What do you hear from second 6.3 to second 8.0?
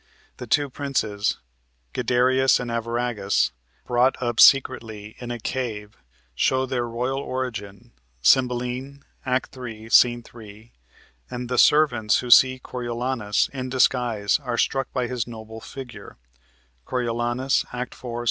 show their royal origin